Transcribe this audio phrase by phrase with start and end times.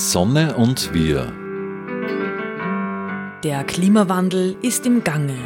[0.00, 1.30] Sonne und wir.
[3.44, 5.36] Der Klimawandel ist im Gange.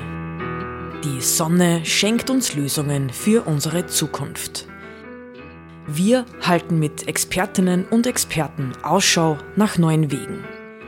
[1.03, 4.69] Die Sonne schenkt uns Lösungen für unsere Zukunft.
[5.89, 10.45] Wir halten mit Expertinnen und Experten Ausschau nach neuen Wegen.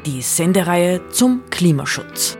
[0.06, 2.38] Die Sendereihe zum Klimaschutz.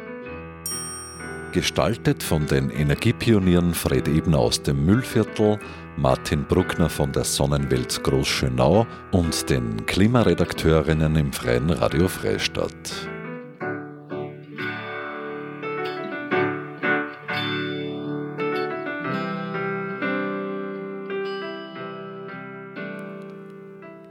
[1.57, 5.59] Gestaltet von den Energiepionieren Fred Ebner aus dem Müllviertel,
[5.96, 13.09] Martin Bruckner von der Sonnenwelt Großschönau und den Klimaredakteurinnen im Freien Radio Freistadt.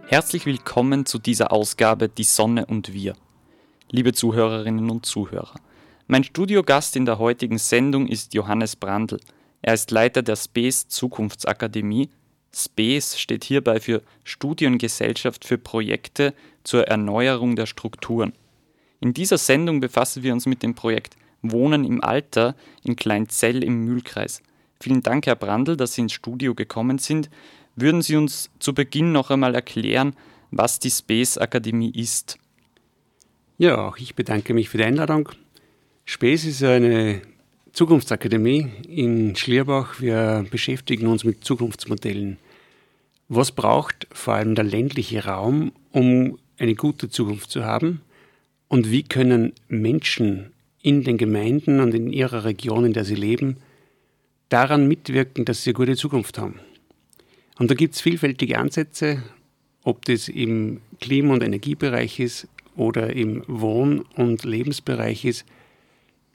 [0.08, 3.14] Herzlich willkommen zu dieser Ausgabe Die Sonne und wir.
[3.92, 5.54] Liebe Zuhörerinnen und Zuhörer,
[6.08, 9.20] mein Studiogast in der heutigen Sendung ist Johannes Brandl.
[9.64, 12.10] Er ist Leiter der Space Zukunftsakademie.
[12.54, 18.34] Space steht hierbei für Studiengesellschaft für Projekte zur Erneuerung der Strukturen.
[19.02, 23.86] In dieser Sendung befassen wir uns mit dem Projekt Wohnen im Alter in Kleinzell im
[23.86, 24.44] Mühlkreis.
[24.80, 27.30] Vielen Dank, Herr Brandl, dass Sie ins Studio gekommen sind.
[27.76, 30.16] Würden Sie uns zu Beginn noch einmal erklären,
[30.52, 32.38] was die Space Akademie ist?
[33.58, 35.30] Ja, auch ich bedanke mich für die Einladung.
[36.08, 37.24] Space ist eine
[37.74, 40.00] Zukunftsakademie in Schlierbach.
[40.00, 42.38] Wir beschäftigen uns mit Zukunftsmodellen.
[43.28, 48.02] Was braucht vor allem der ländliche Raum, um eine gute Zukunft zu haben?
[48.68, 50.52] Und wie können Menschen
[50.84, 53.58] in den Gemeinden und in ihrer Region, in der sie leben,
[54.50, 56.60] daran mitwirken, dass sie eine gute Zukunft haben?
[57.58, 59.24] Und da gibt es vielfältige Ansätze,
[59.84, 65.46] ob das im Klima- und Energiebereich ist oder im Wohn- und Lebensbereich ist,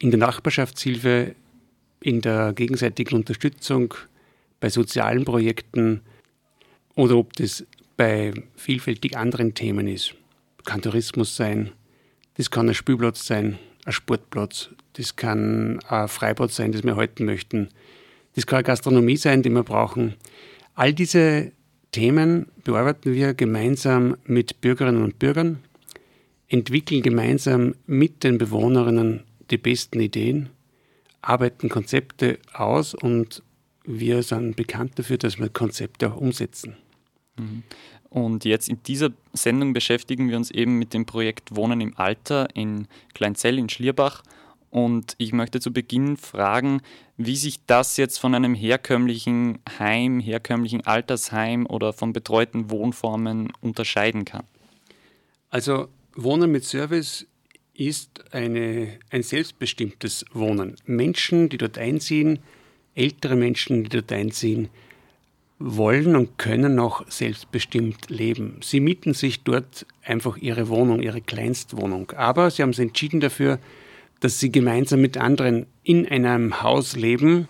[0.01, 1.37] in der Nachbarschaftshilfe,
[2.01, 3.95] in der gegenseitigen Unterstützung,
[4.59, 6.01] bei sozialen Projekten
[6.95, 7.65] oder ob das
[7.97, 10.15] bei vielfältig anderen Themen ist.
[10.65, 11.73] Kann Tourismus sein,
[12.37, 17.25] das kann ein Spielplatz sein, ein Sportplatz, das kann ein Freibad sein, das wir halten
[17.25, 17.69] möchten,
[18.35, 20.15] das kann eine Gastronomie sein, die wir brauchen.
[20.75, 21.53] All diese
[21.93, 25.59] Themen bearbeiten wir gemeinsam mit Bürgerinnen und Bürgern,
[26.49, 30.51] entwickeln gemeinsam mit den Bewohnerinnen die besten Ideen,
[31.23, 33.43] arbeiten Konzepte aus und
[33.85, 36.77] wir sind bekannt dafür, dass wir Konzepte auch umsetzen.
[37.37, 37.63] Mhm.
[38.09, 42.49] Und jetzt in dieser Sendung beschäftigen wir uns eben mit dem Projekt Wohnen im Alter
[42.55, 44.23] in Kleinzell in Schlierbach
[44.71, 46.81] und ich möchte zu Beginn fragen,
[47.17, 54.25] wie sich das jetzt von einem herkömmlichen Heim, herkömmlichen Altersheim oder von betreuten Wohnformen unterscheiden
[54.25, 54.45] kann.
[55.51, 57.27] Also Wohnen mit Service
[57.89, 60.77] ist eine, ein selbstbestimmtes Wohnen.
[60.85, 62.39] Menschen, die dort einziehen,
[62.95, 64.69] ältere Menschen, die dort einziehen,
[65.59, 68.61] wollen und können auch selbstbestimmt leben.
[68.63, 72.11] Sie mieten sich dort einfach ihre Wohnung, ihre Kleinstwohnung.
[72.13, 73.59] Aber sie haben sich entschieden dafür,
[74.21, 77.49] dass sie gemeinsam mit anderen in einem Haus leben,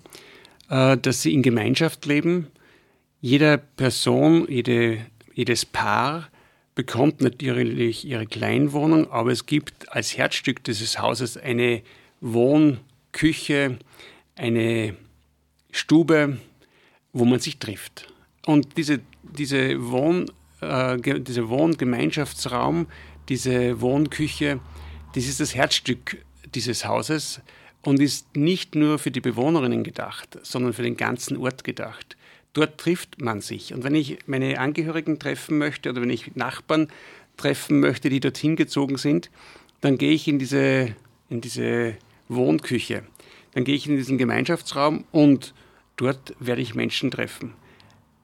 [0.69, 2.47] äh, dass sie in Gemeinschaft leben.
[3.21, 4.99] Jede Person, jede,
[5.35, 6.29] jedes Paar
[6.81, 11.83] bekommt natürlich ihre Kleinwohnung, aber es gibt als Herzstück dieses Hauses eine
[12.23, 13.79] Wohnküche,
[14.35, 14.97] eine
[15.73, 16.39] Stube,
[17.13, 18.11] wo man sich trifft.
[18.47, 20.33] Und diese, diese Wohn,
[20.63, 22.87] äh, dieser Wohngemeinschaftsraum,
[23.29, 24.59] diese Wohnküche,
[25.15, 26.17] das ist das Herzstück
[26.55, 27.43] dieses Hauses
[27.83, 32.17] und ist nicht nur für die Bewohnerinnen gedacht, sondern für den ganzen Ort gedacht.
[32.53, 33.73] Dort trifft man sich.
[33.73, 36.89] Und wenn ich meine Angehörigen treffen möchte oder wenn ich Nachbarn
[37.37, 39.31] treffen möchte, die dorthin gezogen sind,
[39.81, 40.95] dann gehe ich in diese,
[41.29, 41.95] in diese
[42.29, 43.03] Wohnküche.
[43.53, 45.55] Dann gehe ich in diesen Gemeinschaftsraum und
[45.97, 47.55] dort werde ich Menschen treffen.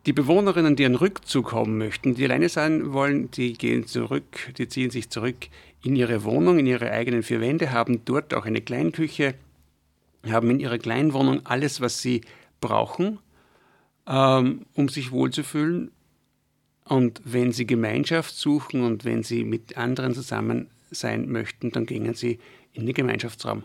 [0.06, 4.68] Die Bewohnerinnen, die einen Rückzug haben möchten, die alleine sein wollen, die gehen zurück, die
[4.68, 5.48] ziehen sich zurück
[5.82, 9.34] in ihre Wohnung, in ihre eigenen vier Wände, haben dort auch eine Kleinküche,
[10.28, 12.20] haben in ihrer Kleinwohnung alles, was sie
[12.60, 13.18] brauchen,
[14.06, 15.90] ähm, um sich wohlzufühlen.
[16.84, 22.14] Und wenn sie Gemeinschaft suchen und wenn sie mit anderen zusammen sein möchten, dann gehen
[22.14, 22.38] sie
[22.72, 23.64] in den Gemeinschaftsraum.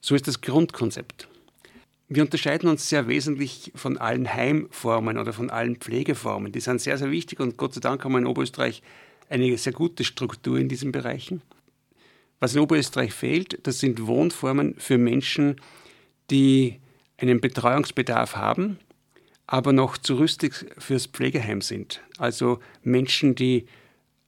[0.00, 1.28] So ist das Grundkonzept.
[2.08, 6.52] Wir unterscheiden uns sehr wesentlich von allen Heimformen oder von allen Pflegeformen.
[6.52, 8.82] Die sind sehr, sehr wichtig und Gott sei Dank haben wir in Oberösterreich
[9.30, 11.40] eine sehr gute Struktur in diesen Bereichen.
[12.40, 15.56] Was in Oberösterreich fehlt, das sind Wohnformen für Menschen,
[16.30, 16.78] die
[17.16, 18.78] einen Betreuungsbedarf haben,
[19.46, 22.00] aber noch zu rüstig fürs Pflegeheim sind.
[22.18, 23.66] Also Menschen, die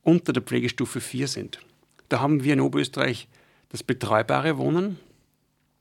[0.02, 1.60] unter der Pflegestufe 4 sind.
[2.08, 3.28] Da haben wir in Oberösterreich
[3.70, 4.98] das betreubare Wohnen,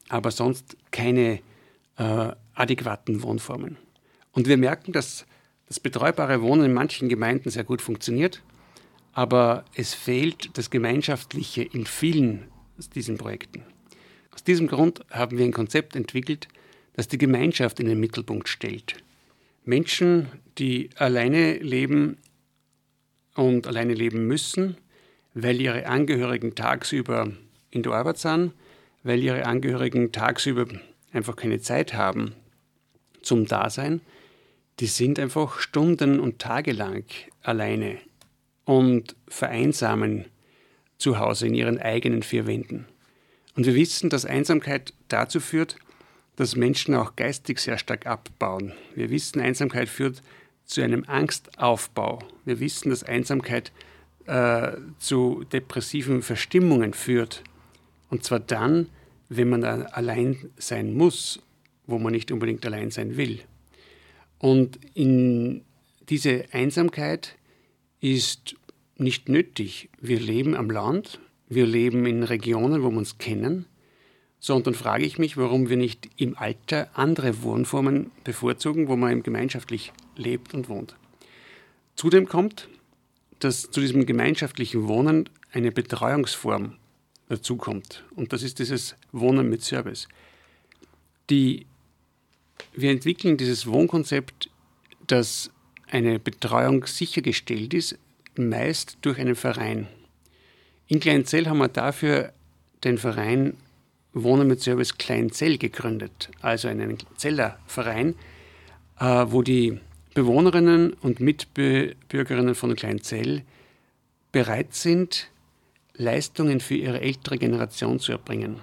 [0.10, 1.40] aber sonst keine
[1.98, 3.78] äh, adäquaten Wohnformen.
[4.32, 5.26] Und wir merken, dass
[5.68, 8.42] das betreubare Wohnen in manchen Gemeinden sehr gut funktioniert,
[9.14, 12.48] aber es fehlt das Gemeinschaftliche in vielen
[12.94, 13.64] diesen Projekten.
[14.34, 16.50] Aus diesem Grund haben wir ein Konzept entwickelt,
[16.94, 18.98] das die Gemeinschaft in den Mittelpunkt stellt.
[19.66, 22.18] Menschen, die alleine leben
[23.36, 24.78] und alleine leben müssen,
[25.34, 27.32] weil ihre Angehörigen tagsüber
[27.72, 28.54] in der Arbeit sind,
[29.04, 30.68] weil ihre Angehörigen tagsüber
[31.12, 32.34] einfach keine Zeit haben
[33.22, 34.02] zum Dasein,
[34.80, 37.06] die sind einfach Stunden und Tage lang
[37.42, 37.98] alleine
[38.66, 40.26] und vereinsamen
[40.98, 42.86] zu Hause in ihren eigenen vier Wänden.
[43.56, 45.78] Und wir wissen, dass Einsamkeit dazu führt,
[46.36, 48.74] dass Menschen auch geistig sehr stark abbauen.
[48.94, 50.22] Wir wissen, Einsamkeit führt
[50.66, 52.20] zu einem Angstaufbau.
[52.44, 53.72] Wir wissen, dass Einsamkeit
[54.26, 57.44] äh, zu depressiven Verstimmungen führt.
[58.10, 58.90] Und zwar dann,
[59.30, 61.42] wenn man allein sein muss,
[61.88, 63.40] wo man nicht unbedingt allein sein will.
[64.40, 65.64] Und in
[66.10, 67.36] diese Einsamkeit
[68.02, 68.56] ist
[68.98, 69.90] nicht nötig.
[70.00, 73.66] Wir leben am Land, wir leben in Regionen, wo wir uns kennen.
[74.46, 78.96] So, und dann frage ich mich, warum wir nicht im Alter andere Wohnformen bevorzugen, wo
[78.96, 80.96] man gemeinschaftlich lebt und wohnt.
[81.96, 82.70] Zudem kommt,
[83.40, 86.76] dass zu diesem gemeinschaftlichen Wohnen eine Betreuungsform
[87.28, 88.04] dazukommt.
[88.16, 90.08] Und das ist dieses Wohnen mit Service.
[91.32, 91.66] Die,
[92.76, 94.52] wir entwickeln dieses Wohnkonzept,
[95.08, 95.50] dass
[95.90, 97.98] eine Betreuung sichergestellt ist,
[98.36, 99.88] meist durch einen Verein.
[100.86, 102.32] In Kleinzell haben wir dafür
[102.84, 103.58] den Verein
[104.16, 108.16] Wohnen mit Service Kleinzell gegründet, also einen Zellerverein,
[109.00, 109.80] äh, wo die
[110.14, 113.44] Bewohnerinnen und Mitbürgerinnen von Kleinzell
[114.32, 115.30] bereit sind,
[115.98, 118.58] Leistungen für ihre ältere Generation zu erbringen.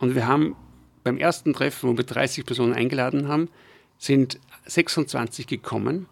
[0.00, 0.56] Und wir haben
[1.04, 3.48] beim ersten Treffen, wo wir 30 Personen eingeladen haben,
[3.98, 6.06] sind 26 gekommen.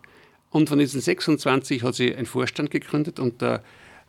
[0.51, 3.65] Und von diesen 26 hat sie ein Vorstand gegründet und, der,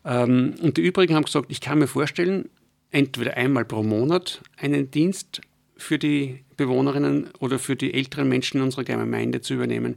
[0.05, 2.49] ähm, und die übrigen haben gesagt, ich kann mir vorstellen,
[2.91, 5.41] entweder einmal pro Monat einen Dienst
[5.77, 9.95] für die Bewohnerinnen oder für die älteren Menschen in unserer Gemeinde zu übernehmen.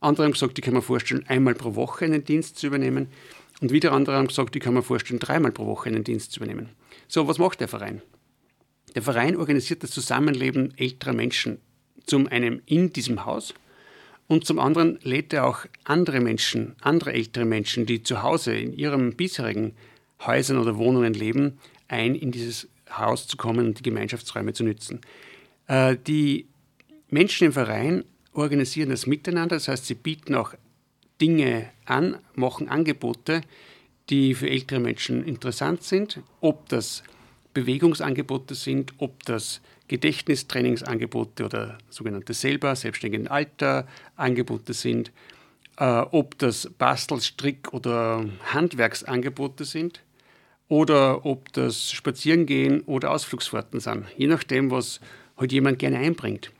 [0.00, 3.08] Andere haben gesagt, ich kann mir vorstellen, einmal pro Woche einen Dienst zu übernehmen.
[3.60, 6.40] Und wieder andere haben gesagt, ich kann mir vorstellen, dreimal pro Woche einen Dienst zu
[6.40, 6.68] übernehmen.
[7.08, 8.02] So, was macht der Verein?
[8.94, 11.58] Der Verein organisiert das Zusammenleben älterer Menschen
[12.04, 13.54] zum einen in diesem Haus
[14.26, 18.72] und zum anderen lädt er auch andere Menschen, andere ältere Menschen, die zu Hause in
[18.72, 19.74] ihren bisherigen
[20.24, 21.58] Häusern oder Wohnungen leben,
[21.88, 25.00] ein, in dieses Haus zu kommen und die Gemeinschaftsräume zu nützen.
[25.66, 26.46] Äh, die
[27.08, 30.54] Menschen im Verein organisieren das miteinander, das heißt, sie bieten auch
[31.20, 33.42] Dinge an, machen Angebote,
[34.10, 37.02] die für ältere Menschen interessant sind, ob das
[37.54, 45.12] Bewegungsangebote sind, ob das Gedächtnistrainingsangebote oder sogenannte selber, selbstständigen Alter Angebote sind,
[45.76, 50.00] äh, ob das Bastel-, Strick- oder Handwerksangebote sind
[50.68, 55.00] oder ob das Spazierengehen oder Ausflugsfahrten sind, je nachdem, was
[55.36, 56.50] halt jemand gerne einbringt.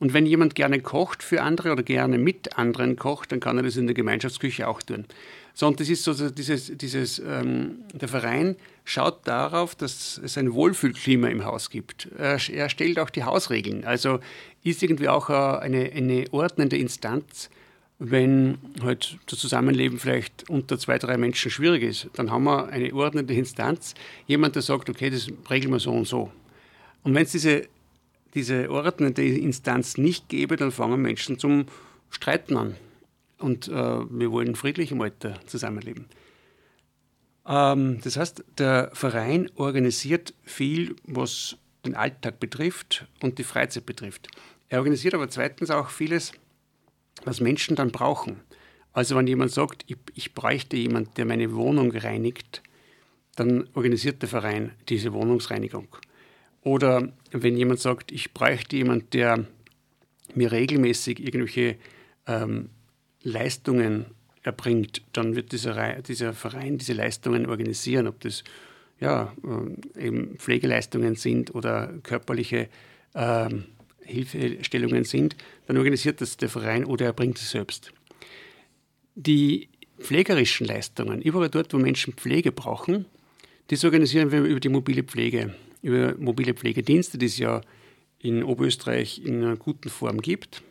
[0.00, 3.62] Und wenn jemand gerne kocht für andere oder gerne mit anderen kocht, dann kann er
[3.62, 5.06] das in der Gemeinschaftsküche auch tun.
[5.54, 10.52] So, und das ist so dieses, dieses ähm, der Verein schaut darauf, dass es ein
[10.52, 12.08] Wohlfühlklima im Haus gibt.
[12.18, 13.84] Er, er stellt auch die Hausregeln.
[13.84, 14.18] Also
[14.64, 17.50] ist irgendwie auch eine, eine ordnende Instanz,
[17.98, 22.92] wenn halt das Zusammenleben vielleicht unter zwei, drei Menschen schwierig ist, dann haben wir eine
[22.92, 23.94] ordnende Instanz,
[24.26, 26.30] jemand, der sagt, okay, das regeln wir so und so.
[27.02, 27.68] Und wenn es diese
[28.34, 31.66] diese ordnende Instanz nicht gäbe, dann fangen Menschen zum
[32.10, 32.76] Streiten an.
[33.38, 36.06] Und äh, wir wollen friedlich im Alter zusammenleben.
[37.46, 44.28] Ähm, das heißt, der Verein organisiert viel, was den Alltag betrifft und die Freizeit betrifft.
[44.68, 46.32] Er organisiert aber zweitens auch vieles,
[47.24, 48.40] was Menschen dann brauchen.
[48.92, 52.62] Also wenn jemand sagt, ich, ich bräuchte jemanden, der meine Wohnung reinigt,
[53.36, 55.88] dann organisiert der Verein diese Wohnungsreinigung.
[56.62, 59.44] Oder wenn jemand sagt, ich bräuchte jemanden, der
[60.34, 61.76] mir regelmäßig irgendwelche
[62.26, 62.70] ähm,
[63.22, 64.06] Leistungen
[64.42, 68.44] erbringt, dann wird dieser, dieser Verein diese Leistungen organisieren, ob das
[69.00, 72.68] ja, äh, eben Pflegeleistungen sind oder körperliche
[73.14, 73.64] ähm,
[74.04, 77.92] Hilfestellungen sind, dann organisiert das der Verein oder er bringt es selbst.
[79.14, 79.68] Die
[79.98, 83.06] pflegerischen Leistungen, überall dort, wo Menschen Pflege brauchen,
[83.68, 87.60] das organisieren wir über die mobile Pflege über mobile Pflegedienste, die es ja
[88.18, 90.62] in Oberösterreich in einer guten Form gibt.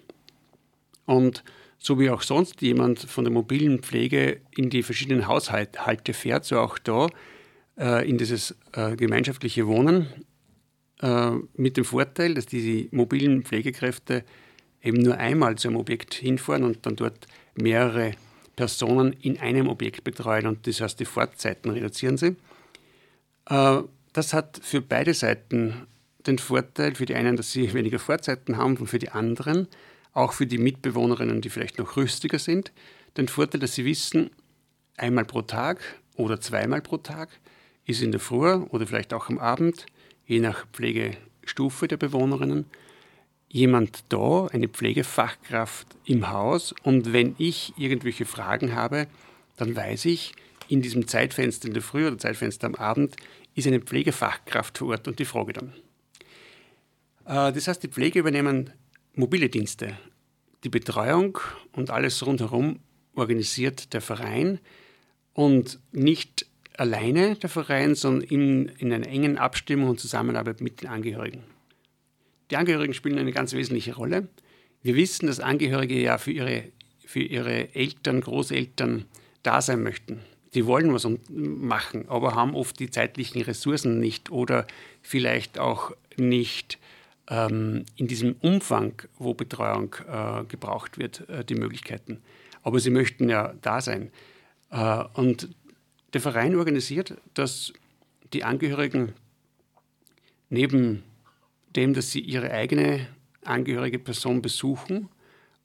[1.06, 1.44] Und
[1.78, 6.60] so wie auch sonst jemand von der mobilen Pflege in die verschiedenen Haushalte fährt, so
[6.60, 7.08] auch da
[7.78, 10.08] äh, in dieses äh, gemeinschaftliche Wohnen
[11.58, 14.24] mit dem Vorteil, dass diese mobilen Pflegekräfte
[14.82, 18.12] eben nur einmal zu einem Objekt hinfahren und dann dort mehrere
[18.56, 22.36] Personen in einem Objekt betreuen und das heißt, die Fahrtzeiten reduzieren sie.
[23.50, 23.82] Äh,
[24.12, 25.88] das hat für beide Seiten
[26.28, 29.68] den Vorteil, für die einen, dass sie weniger Fahrzeiten haben und für die anderen,
[30.14, 32.72] auch für die Mitbewohnerinnen, die vielleicht noch rüstiger sind,
[33.18, 34.30] den Vorteil, dass sie wissen,
[34.98, 35.82] einmal pro Tag
[36.16, 37.30] oder zweimal pro Tag
[37.86, 39.88] ist in der Früh oder vielleicht auch am Abend,
[40.26, 42.66] je nach Pflegestufe der Bewohnerinnen,
[43.50, 46.74] jemand da, eine Pflegefachkraft im Haus.
[46.84, 49.08] Und wenn ich irgendwelche Fragen habe,
[49.58, 50.34] dann weiß ich,
[50.70, 53.16] in diesem Zeitfenster in der Früh oder Zeitfenster am Abend
[53.56, 55.74] ist eine Pflegefachkraft vor Ort und die frage dann.
[57.26, 58.72] Äh, das heißt, die Pflege übernehmen
[59.14, 59.98] mobile Dienste.
[60.64, 61.38] Die Betreuung
[61.74, 62.80] und alles rundherum
[63.16, 64.60] organisiert der Verein
[65.34, 70.90] und nicht alleine der Verein, sondern in, in einer engen Abstimmung und Zusammenarbeit mit den
[70.90, 71.44] Angehörigen.
[72.52, 74.28] Die Angehörigen spielen eine ganz wesentliche Rolle.
[74.82, 76.66] Wir wissen, dass Angehörige ja für ihre,
[77.06, 79.06] für ihre Eltern, Großeltern
[79.44, 80.22] da sein möchten.
[80.54, 84.68] Die wollen was machen, aber haben oft die zeitlichen Ressourcen nicht oder
[85.02, 86.78] vielleicht auch nicht
[87.30, 92.22] ähm, in diesem Umfang, wo Betreuung äh, gebraucht wird, äh, die Möglichkeiten.
[92.62, 94.12] Aber sie möchten ja da sein.
[94.70, 95.50] Äh, und
[96.14, 97.74] der Verein organisiert, dass
[98.34, 99.14] die Angehörigen
[100.50, 101.04] neben
[101.76, 103.08] dem, dass sie ihre eigene
[103.44, 105.10] angehörige Person besuchen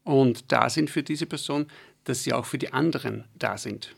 [0.05, 1.67] und da sind für diese Person,
[2.05, 3.95] dass sie auch für die anderen da sind.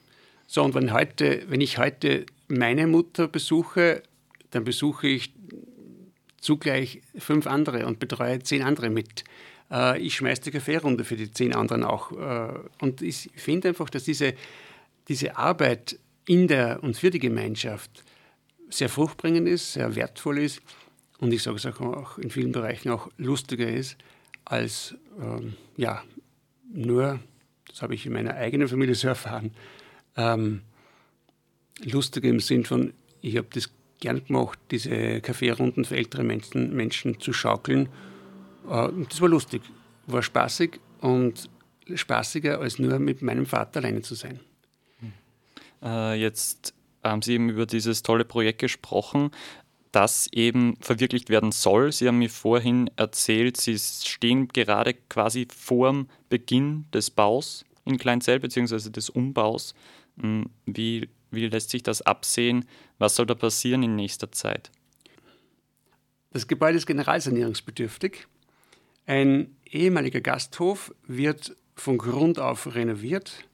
[0.47, 4.03] So, und wenn, heute, wenn ich heute meine Mutter besuche,
[4.51, 5.33] dann besuche ich
[6.41, 9.23] zugleich fünf andere und betreue zehn andere mit.
[9.71, 12.11] Äh, ich schmeiße die Kaffeerunde für die zehn anderen auch.
[12.11, 14.35] Äh, und ich finde einfach, dass diese,
[15.07, 16.01] diese Arbeit
[16.31, 18.05] in der und für die Gemeinschaft
[18.69, 20.63] sehr fruchtbringend ist, sehr wertvoll ist
[21.19, 23.97] und ich sage es auch in vielen Bereichen auch lustiger ist,
[24.45, 26.05] als ähm, ja,
[26.73, 27.19] nur,
[27.67, 29.51] das habe ich in meiner eigenen Familie so erfahren,
[30.17, 30.61] ähm,
[31.83, 33.69] lustiger im Sinn von, ich habe das
[33.99, 37.89] gern gemacht, diese Kaffeerunden für ältere Menschen, Menschen zu schaukeln.
[38.71, 39.63] Äh, das war lustig,
[40.07, 41.51] war spaßig und
[41.93, 44.39] spaßiger als nur mit meinem Vater alleine zu sein.
[45.83, 49.31] Äh, jetzt haben Sie eben über dieses tolle Projekt gesprochen
[49.93, 51.93] das eben verwirklicht werden soll.
[51.93, 58.41] Sie haben mir vorhin erzählt, Sie stehen gerade quasi vorm Beginn des Baus in Kleinzell
[58.41, 58.91] bzw.
[58.91, 59.75] des Umbaus.
[60.21, 62.67] Hm, wie, wie lässt sich das absehen?
[62.99, 64.71] Was soll da passieren in nächster Zeit?
[66.33, 68.29] Das Gebäude ist generalsanierungsbedürftig.
[69.07, 73.45] Ein ehemaliger Gasthof wird von Grund auf renoviert.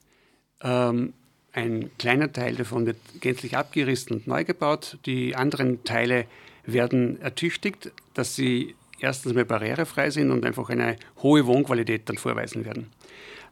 [0.60, 1.14] Ähm,
[1.56, 4.98] ein kleiner Teil davon wird gänzlich abgerissen und neu gebaut.
[5.06, 6.26] Die anderen Teile
[6.66, 12.64] werden ertüchtigt, dass sie erstens mal barrierefrei sind und einfach eine hohe Wohnqualität dann vorweisen
[12.66, 12.92] werden.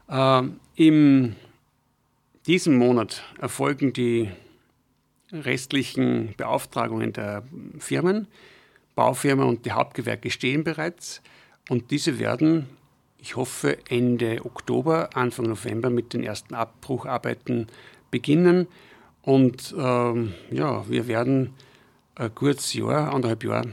[0.09, 0.43] Äh,
[0.77, 1.37] in
[2.47, 4.31] diesem Monat erfolgen die
[5.33, 7.43] restlichen Beauftragungen der
[7.79, 8.29] Firmen.
[8.95, 11.23] Baufirma und die Hauptgewerke stehen bereits
[11.71, 12.69] und diese werden,
[13.25, 17.69] ich hoffe, Ende Oktober, Anfang November mit den ersten Abbrucharbeiten
[18.11, 18.69] beginnen.
[19.23, 21.55] Und ähm, ja, wir werden
[22.17, 23.73] ein kurzes Jahr, anderthalb Jahre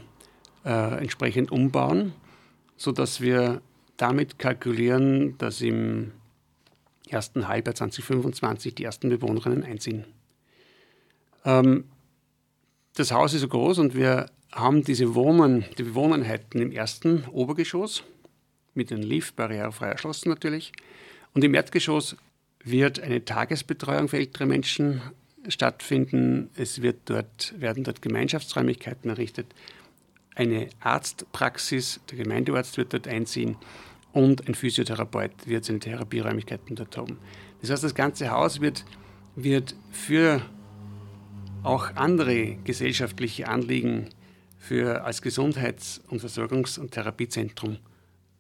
[0.64, 2.14] äh, entsprechend umbauen,
[2.78, 3.62] sodass wir
[3.98, 6.14] damit kalkulieren, dass im
[7.10, 10.06] ersten Halbjahr 2025 die ersten Bewohnerinnen einziehen.
[11.44, 11.90] Ähm,
[12.96, 18.06] das Haus ist so groß und wir haben diese Wohnen, die Bewohneinheiten im ersten Obergeschoss
[18.74, 20.72] mit den Lift barrierefrei erschlossen natürlich.
[21.34, 22.16] Und im Erdgeschoss
[22.64, 25.02] wird eine Tagesbetreuung für ältere Menschen
[25.48, 26.50] stattfinden.
[26.56, 29.48] Es wird dort, werden dort Gemeinschaftsräumlichkeiten errichtet.
[30.36, 33.58] Eine Arztpraxis, der Gemeindearzt wird dort einziehen
[34.14, 37.18] und ein Physiotherapeut wird seine Therapieräumlichkeiten dort haben.
[37.62, 38.86] Das heißt, das ganze Haus wird,
[39.36, 40.42] wird für
[41.64, 44.10] auch andere gesellschaftliche Anliegen
[44.58, 47.78] für, als Gesundheits- und Versorgungs- und Therapiezentrum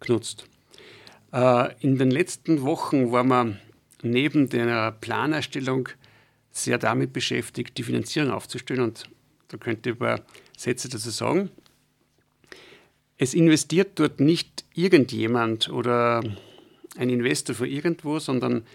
[0.01, 0.45] genutzt.
[1.31, 3.59] Äh, in den letzten Wochen war man
[4.01, 5.89] neben der Planerstellung
[6.51, 8.81] sehr damit beschäftigt, die Finanzierung aufzustellen.
[8.81, 9.05] Und
[9.47, 10.21] da könnte ich ein paar
[10.57, 11.49] Sätze dazu sagen.
[13.17, 16.23] Es investiert dort nicht irgendjemand oder
[16.97, 18.65] ein Investor von irgendwo, sondern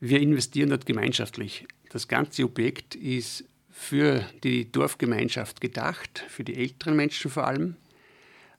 [0.00, 1.66] wir investieren dort gemeinschaftlich.
[1.90, 7.76] Das ganze Objekt ist für die Dorfgemeinschaft gedacht, für die älteren Menschen vor allem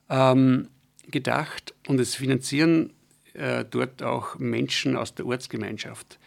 [0.10, 0.68] ähm,
[1.10, 2.94] gedacht und es finanzieren
[3.34, 6.20] äh, dort auch Menschen aus der Ortsgemeinschaft.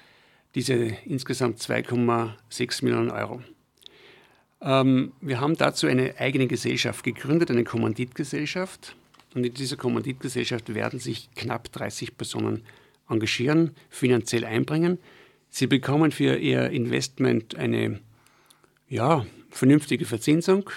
[0.54, 3.42] Diese insgesamt 2,6 Millionen Euro.
[4.62, 8.96] Ähm, wir haben dazu eine eigene Gesellschaft gegründet, eine Kommanditgesellschaft.
[9.34, 12.62] Und in dieser Kommanditgesellschaft werden sich knapp 30 Personen
[13.08, 14.98] engagieren, finanziell einbringen.
[15.50, 18.00] Sie bekommen für Ihr Investment eine
[18.88, 20.70] ja, vernünftige Verzinsung.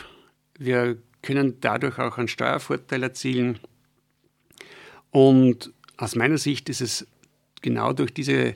[0.58, 3.60] Wir können dadurch auch einen Steuervorteil erzielen.
[5.12, 7.08] Und aus meiner Sicht ist es
[7.62, 8.56] genau durch diese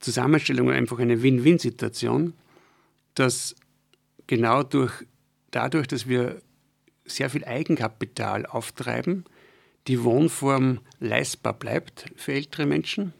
[0.00, 2.34] Zusammenstellung einfach eine Win-Win-Situation,
[3.14, 3.54] dass
[4.26, 4.92] genau durch,
[5.50, 6.40] dadurch, dass wir
[7.04, 9.24] sehr viel Eigenkapital auftreiben,
[9.88, 13.12] die Wohnform leistbar bleibt für ältere Menschen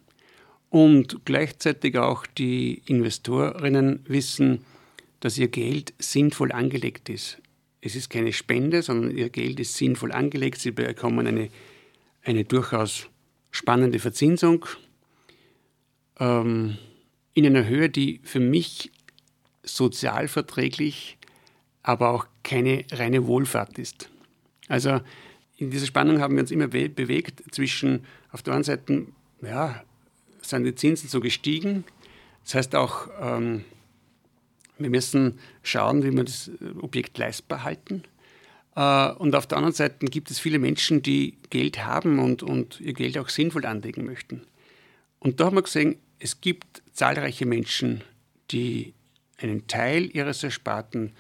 [0.71, 4.65] und gleichzeitig auch die Investorinnen wissen,
[5.21, 7.39] dass ihr Geld sinnvoll angelegt ist.
[7.81, 10.61] Es ist keine Spende, sondern ihr Geld ist sinnvoll angelegt.
[10.61, 11.49] Sie bekommen eine,
[12.23, 13.09] eine durchaus
[13.51, 14.67] spannende Verzinsung
[16.19, 16.79] ähm,
[17.35, 18.91] in einer Höhe, die für mich
[19.63, 21.19] sozialverträglich,
[21.83, 24.09] aber auch keine reine Wohlfahrt ist.
[24.69, 25.01] Also
[25.57, 29.07] in dieser Spannung haben wir uns immer bewegt zwischen, auf der einen Seite,
[29.41, 29.83] ja,
[30.41, 31.85] sind die Zinsen so gestiegen.
[32.45, 33.65] Das heißt auch, ähm,
[34.79, 36.51] wir müssen schauen, wie wir das
[36.81, 38.03] Objekt leistbar halten.
[38.75, 42.81] Äh, und auf der anderen Seite gibt es viele Menschen, die Geld haben und, und
[42.81, 44.43] ihr Geld auch sinnvoll anlegen möchten.
[45.19, 48.03] Und da haben wir gesehen, es gibt zahlreiche Menschen,
[48.51, 48.95] die
[49.39, 51.13] einen Teil ihres Ersparten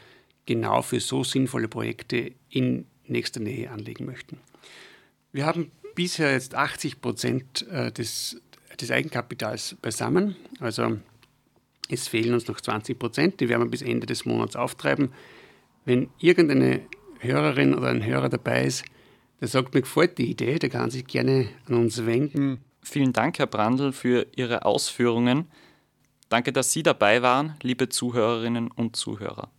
[0.46, 4.38] genau für so sinnvolle Projekte in nächster Nähe anlegen möchten.
[5.32, 8.40] Wir haben bisher jetzt 80 Prozent äh, des,
[8.80, 10.36] des Eigenkapitals beisammen.
[10.60, 10.98] Also
[11.88, 15.12] es fehlen uns noch 20 Prozent, die werden wir bis Ende des Monats auftreiben.
[15.84, 16.82] Wenn irgendeine
[17.22, 18.84] Hörerin oder ein Hörer dabei ist,
[19.40, 22.58] der sagt, mir gefällt die Idee, der kann sich gerne an uns wenden.
[22.82, 25.46] Vielen Dank, Herr Brandl, für Ihre Ausführungen.
[26.28, 29.50] Danke, dass Sie dabei waren, liebe Zuhörerinnen und Zuhörer.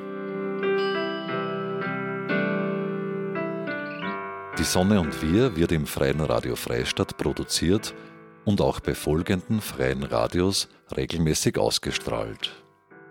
[4.61, 7.95] Die Sonne und wir wird im Freien Radio Freistadt produziert
[8.45, 12.51] und auch bei folgenden freien Radios regelmäßig ausgestrahlt.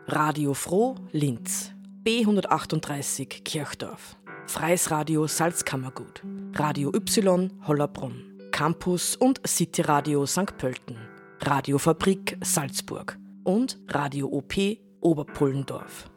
[0.06, 1.72] Radio Froh Linz,
[2.06, 4.16] B138 Kirchdorf.
[4.46, 6.22] Freies Radio Salzkammergut,
[6.54, 10.56] Radio Y Hollerbrunn, Campus und City Radio St.
[10.56, 10.98] Pölten,
[11.40, 14.54] Radiofabrik Salzburg und Radio OP
[15.00, 16.08] Oberpullendorf.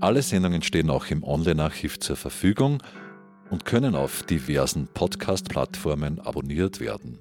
[0.00, 2.82] Alle Sendungen stehen auch im Online-Archiv zur Verfügung
[3.50, 7.18] und können auf diversen Podcast-Plattformen abonniert werden.